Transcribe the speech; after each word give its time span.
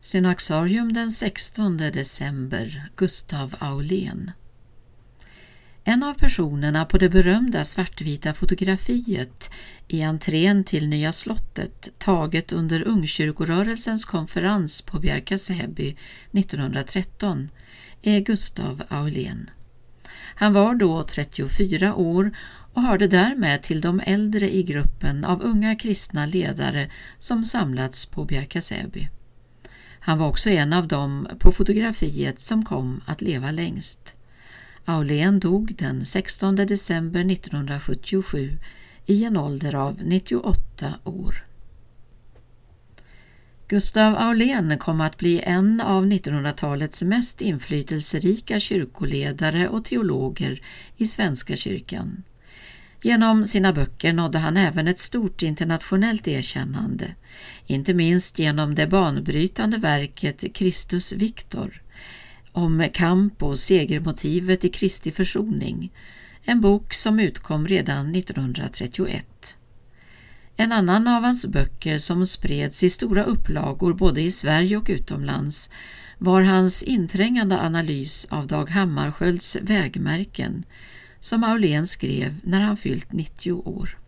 Synaxarium 0.00 0.92
den 0.92 1.12
16 1.12 1.76
december 1.76 2.90
Gustav 2.96 3.54
Aulén 3.58 4.30
En 5.84 6.02
av 6.02 6.14
personerna 6.14 6.84
på 6.84 6.98
det 6.98 7.08
berömda 7.08 7.64
svartvita 7.64 8.34
fotografiet 8.34 9.50
i 9.88 10.02
entrén 10.02 10.64
till 10.64 10.88
Nya 10.88 11.12
slottet 11.12 11.88
taget 11.98 12.52
under 12.52 12.88
ungkyrkorörelsens 12.88 14.04
konferens 14.04 14.82
på 14.82 14.98
Bjärka 14.98 15.38
Säby 15.38 15.96
1913 16.32 17.50
är 18.02 18.20
Gustav 18.20 18.82
Aulén. 18.88 19.50
Han 20.34 20.52
var 20.52 20.74
då 20.74 21.02
34 21.02 21.94
år 21.94 22.30
och 22.74 22.82
hörde 22.82 23.06
därmed 23.06 23.62
till 23.62 23.80
de 23.80 24.00
äldre 24.00 24.54
i 24.54 24.62
gruppen 24.62 25.24
av 25.24 25.42
unga 25.42 25.76
kristna 25.76 26.26
ledare 26.26 26.90
som 27.18 27.44
samlats 27.44 28.06
på 28.06 28.24
Bjärka 28.24 28.60
Säby. 28.60 29.08
Han 30.08 30.18
var 30.18 30.28
också 30.28 30.50
en 30.50 30.72
av 30.72 30.88
dem 30.88 31.28
på 31.38 31.52
fotografiet 31.52 32.40
som 32.40 32.64
kom 32.64 33.00
att 33.06 33.22
leva 33.22 33.50
längst. 33.50 34.16
Aulén 34.84 35.40
dog 35.40 35.74
den 35.78 36.04
16 36.06 36.56
december 36.56 37.32
1977 37.32 38.58
i 39.06 39.24
en 39.24 39.36
ålder 39.36 39.74
av 39.74 39.98
98 40.02 40.94
år. 41.04 41.44
Gustav 43.68 44.16
Aulén 44.16 44.78
kom 44.78 45.00
att 45.00 45.16
bli 45.16 45.40
en 45.40 45.80
av 45.80 46.06
1900-talets 46.06 47.02
mest 47.02 47.40
inflytelserika 47.40 48.60
kyrkoledare 48.60 49.68
och 49.68 49.84
teologer 49.84 50.62
i 50.96 51.06
Svenska 51.06 51.56
kyrkan. 51.56 52.22
Genom 53.02 53.44
sina 53.44 53.72
böcker 53.72 54.12
nådde 54.12 54.38
han 54.38 54.56
även 54.56 54.88
ett 54.88 54.98
stort 54.98 55.42
internationellt 55.42 56.28
erkännande, 56.28 57.14
inte 57.66 57.94
minst 57.94 58.38
genom 58.38 58.74
det 58.74 58.86
banbrytande 58.86 59.78
verket 59.78 60.54
Kristus 60.54 61.12
Victor 61.12 61.82
om 62.52 62.88
kamp 62.92 63.42
och 63.42 63.58
segermotivet 63.58 64.64
i 64.64 64.68
Kristi 64.68 65.10
försoning, 65.10 65.92
en 66.44 66.60
bok 66.60 66.94
som 66.94 67.20
utkom 67.20 67.68
redan 67.68 68.14
1931. 68.14 69.58
En 70.56 70.72
annan 70.72 71.08
av 71.08 71.22
hans 71.22 71.46
böcker 71.46 71.98
som 71.98 72.26
spreds 72.26 72.84
i 72.84 72.90
stora 72.90 73.24
upplagor 73.24 73.94
både 73.94 74.20
i 74.20 74.30
Sverige 74.30 74.76
och 74.76 74.86
utomlands 74.88 75.70
var 76.18 76.42
hans 76.42 76.82
inträngande 76.82 77.60
analys 77.60 78.26
av 78.30 78.46
Dag 78.46 78.70
Hammarskjölds 78.70 79.56
vägmärken 79.62 80.64
som 81.20 81.44
Aulén 81.44 81.86
skrev 81.86 82.34
när 82.44 82.60
han 82.60 82.76
fyllt 82.76 83.12
90 83.12 83.52
år. 83.52 83.98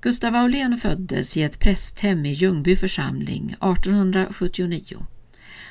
Gustav 0.00 0.34
Aulén 0.34 0.76
föddes 0.76 1.36
i 1.36 1.42
ett 1.42 1.58
prästhem 1.58 2.26
i 2.26 2.32
Ljungby 2.32 2.76
församling 2.76 3.50
1879. 3.50 5.06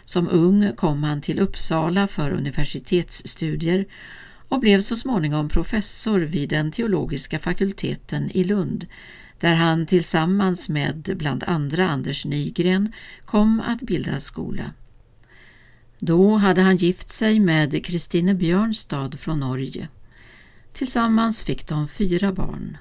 Som 0.03 0.30
ung 0.30 0.72
kom 0.76 1.03
han 1.03 1.22
till 1.22 1.39
Uppsala 1.39 2.08
för 2.08 2.31
universitetsstudier 2.31 3.86
och 4.50 4.59
blev 4.59 4.81
så 4.81 4.95
småningom 4.95 5.50
professor 5.50 6.20
vid 6.20 6.50
den 6.50 6.72
teologiska 6.72 7.39
fakulteten 7.39 8.31
i 8.31 8.44
Lund 8.44 8.88
där 9.39 9.56
han 9.56 9.86
tillsammans 9.86 10.70
med 10.70 11.14
bland 11.17 11.44
andra 11.44 11.89
Anders 11.89 12.26
Nygren 12.26 12.94
kom 13.26 13.59
att 13.59 13.81
bilda 13.81 14.20
skola. 14.20 14.64
Då 16.00 16.36
hade 16.36 16.61
han 16.61 16.78
gift 16.78 17.09
sig 17.09 17.39
med 17.39 17.86
Kristine 17.86 18.33
Björnstad 18.33 19.11
från 19.17 19.39
Norge. 19.39 19.88
Tillsammans 20.73 21.44
fick 21.44 21.67
de 21.67 21.88
fyra 21.88 22.33
barn, 22.33 22.78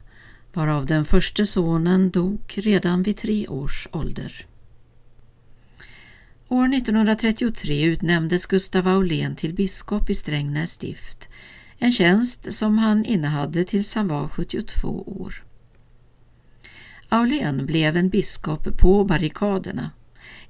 varav 0.53 0.87
den 0.87 1.05
första 1.05 1.47
sonen 1.47 2.11
dog 2.11 2.41
redan 2.55 3.03
vid 3.03 3.17
tre 3.17 3.49
års 3.49 3.89
ålder. 3.93 4.47
År 6.49 6.75
1933 6.75 7.85
utnämndes 7.85 8.47
Gustav 8.47 8.89
Aulén 8.89 9.37
till 9.37 9.55
biskop 9.55 10.11
i 10.11 10.15
Strängnäs 10.15 10.73
stift, 10.73 11.29
en 11.79 11.93
tjänst 11.93 12.53
som 12.53 12.79
han 12.79 13.05
innehade 13.05 13.65
tills 13.65 13.95
han 13.95 14.09
var 14.09 14.29
72 14.29 15.03
år. 15.07 15.45
Aulén 17.09 17.67
blev 17.67 17.97
en 17.97 18.09
biskop 18.09 18.79
på 18.79 19.05
barrikaderna 19.05 19.91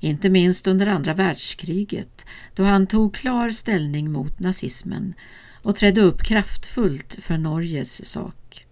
inte 0.01 0.31
minst 0.31 0.67
under 0.67 0.87
andra 0.87 1.15
världskriget 1.15 2.27
då 2.55 2.63
han 2.63 2.87
tog 2.87 3.15
klar 3.15 3.51
ställning 3.51 4.13
mot 4.13 4.41
nazismen 4.41 5.15
och 5.63 5.77
trädde 5.77 6.01
upp 6.01 6.23
kraftfullt 6.23 7.17
för 7.21 7.39
Norges 7.39 8.11
sak. 8.11 8.67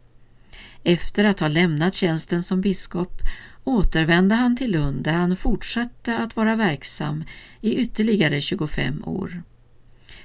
Efter 0.82 1.24
att 1.24 1.40
ha 1.40 1.48
lämnat 1.48 1.94
tjänsten 1.94 2.42
som 2.42 2.60
biskop 2.60 3.22
återvände 3.64 4.34
han 4.34 4.56
till 4.56 4.72
Lund 4.72 5.04
där 5.04 5.12
han 5.12 5.36
fortsatte 5.36 6.18
att 6.18 6.36
vara 6.36 6.56
verksam 6.56 7.24
i 7.60 7.76
ytterligare 7.76 8.40
25 8.40 9.04
år. 9.04 9.42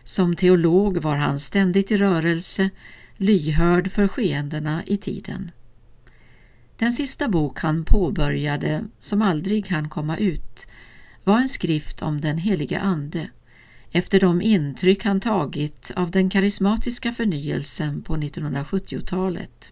Som 0.03 0.35
teolog 0.35 0.97
var 0.97 1.15
han 1.15 1.39
ständigt 1.39 1.91
i 1.91 1.97
rörelse, 1.97 2.69
lyhörd 3.17 3.91
för 3.91 4.07
skeendena 4.07 4.83
i 4.85 4.97
tiden. 4.97 5.51
Den 6.81 6.93
sista 6.93 7.27
bok 7.27 7.59
han 7.59 7.85
påbörjade, 7.85 8.83
som 8.99 9.21
aldrig 9.21 9.67
hann 9.67 9.89
komma 9.89 10.17
ut, 10.17 10.67
var 11.23 11.39
en 11.39 11.47
skrift 11.47 12.01
om 12.01 12.21
den 12.21 12.37
helige 12.37 12.79
Ande 12.79 13.29
efter 13.91 14.19
de 14.19 14.41
intryck 14.41 15.05
han 15.05 15.19
tagit 15.19 15.91
av 15.95 16.11
den 16.11 16.29
karismatiska 16.29 17.11
förnyelsen 17.11 18.01
på 18.01 18.17
1970-talet. 18.17 19.71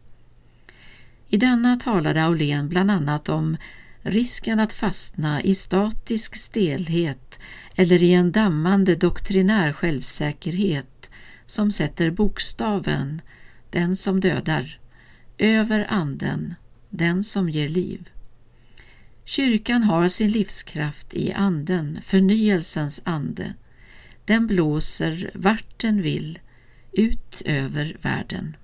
I 1.30 1.38
denna 1.38 1.75
talade 1.75 2.24
Aulén 2.24 2.69
bland 2.69 2.92
annat 2.92 3.30
om 3.30 3.58
risken 4.02 4.59
att 4.59 4.74
fastna 4.74 5.42
i 5.42 5.56
statisk 5.56 6.36
stelhet 6.36 7.40
eller 7.75 8.03
i 8.03 8.14
en 8.14 8.31
dammande 8.31 8.96
doktrinär 8.96 9.74
självsäkerhet 9.74 11.12
som 11.46 11.72
sätter 11.72 12.12
bokstaven, 12.12 13.22
den 13.69 13.96
som 13.96 14.19
dödar, 14.19 14.80
över 15.38 15.88
anden, 15.90 16.56
den 16.90 17.24
som 17.24 17.50
ger 17.50 17.70
liv. 17.70 18.10
Kyrkan 19.26 19.84
har 19.84 20.08
sin 20.08 20.32
livskraft 20.32 21.14
i 21.14 21.34
anden, 21.34 22.00
förnyelsens 22.02 23.02
ande. 23.06 23.54
Den 24.26 24.48
blåser 24.48 25.32
vart 25.34 25.80
den 25.80 26.02
vill, 26.02 26.40
ut 26.92 27.42
över 27.46 27.98
världen. 28.02 28.56